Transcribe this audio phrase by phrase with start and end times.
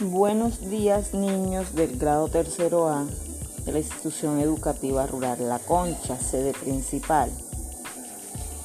[0.00, 3.06] Buenos días niños del grado tercero A
[3.64, 7.30] de la institución educativa rural La Concha, sede principal.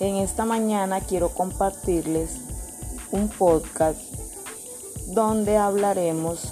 [0.02, 2.32] En esta mañana quiero compartirles
[3.12, 3.98] un podcast
[5.08, 6.52] donde hablaremos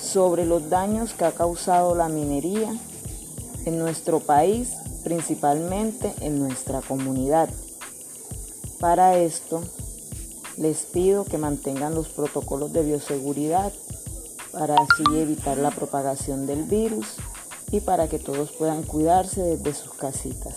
[0.00, 2.72] sobre los daños que ha causado la minería
[3.64, 7.48] en nuestro país, principalmente en nuestra comunidad.
[8.78, 9.60] Para esto,
[10.56, 13.72] les pido que mantengan los protocolos de bioseguridad
[14.54, 17.16] para así evitar la propagación del virus
[17.72, 20.54] y para que todos puedan cuidarse desde sus casitas.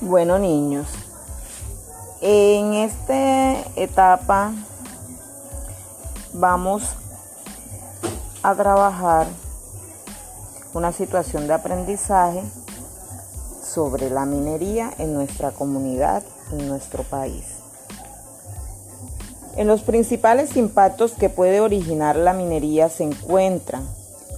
[0.00, 0.86] Bueno niños,
[2.20, 4.52] en esta etapa
[6.32, 6.94] vamos
[8.46, 9.26] a trabajar
[10.72, 12.44] una situación de aprendizaje
[13.60, 17.44] sobre la minería en nuestra comunidad, en nuestro país.
[19.56, 23.84] En los principales impactos que puede originar la minería se encuentran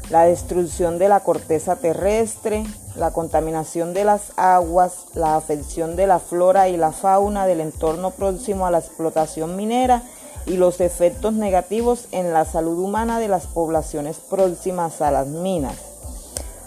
[0.09, 2.65] la destrucción de la corteza terrestre,
[2.97, 8.13] la contaminación de las aguas, la afección de la flora y la fauna del entorno
[8.13, 10.03] próximo a la explotación minera
[10.47, 15.77] y los efectos negativos en la salud humana de las poblaciones próximas a las minas,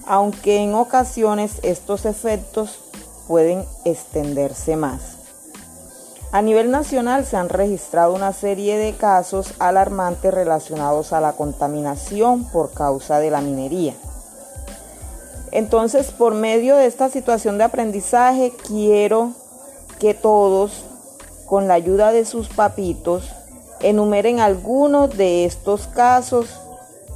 [0.06, 2.80] aunque en ocasiones estos efectos
[3.28, 5.18] pueden extenderse más.
[6.34, 12.46] A nivel nacional se han registrado una serie de casos alarmantes relacionados a la contaminación
[12.46, 13.96] por causa de la minería.
[15.52, 19.34] Entonces, por medio de esta situación de aprendizaje, quiero
[20.00, 20.86] que todos,
[21.46, 23.26] con la ayuda de sus papitos,
[23.84, 26.48] enumeren algunos de estos casos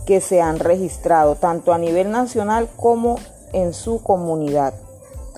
[0.06, 3.18] que se han registrado, tanto a nivel nacional como
[3.53, 4.74] en su comunidad,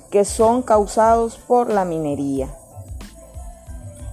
[0.10, 2.50] que son causados por la minería.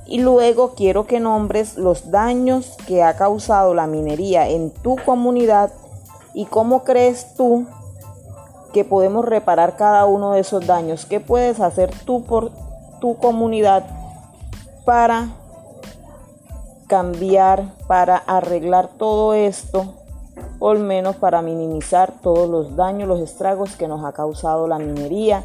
[0.07, 5.73] Y luego quiero que nombres los daños que ha causado la minería en tu comunidad
[6.35, 7.67] y cómo crees tú
[8.73, 11.07] que podemos reparar cada uno de esos daños.
[11.07, 12.51] ¿Qué puedes hacer tú por
[13.01, 13.87] tu comunidad
[14.85, 15.29] para
[16.95, 19.95] cambiar, para arreglar todo esto,
[20.63, 25.43] al menos para minimizar todos los daños, los estragos que nos ha causado la minería,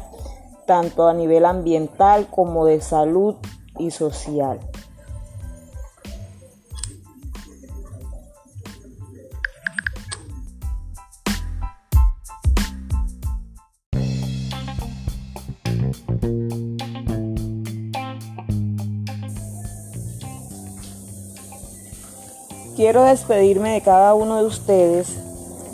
[0.64, 3.34] tanto a nivel ambiental como de salud
[3.80, 4.60] y social.
[22.80, 25.08] Quiero despedirme de cada uno de ustedes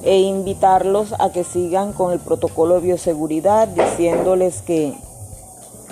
[0.02, 4.92] e invitarlos a que sigan con el protocolo de bioseguridad, diciéndoles que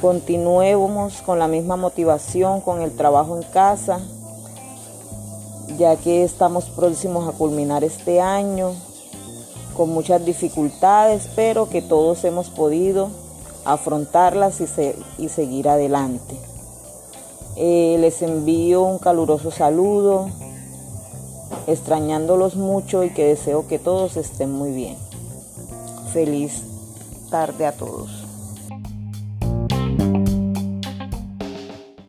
[0.01, 4.01] continuemos con la misma motivación, con el trabajo en casa,
[5.79, 8.73] ya que estamos próximos a culminar este año
[9.77, 13.11] con muchas dificultades, pero que todos hemos podido
[13.65, 16.35] afrontarlas y, seguir adelante.
[17.55, 20.27] Eh, les envío un caluroso saludo
[21.67, 24.97] extrañándolos mucho y que deseo que todos estén muy bien.
[26.13, 26.63] Feliz
[27.31, 28.24] tarde a todos.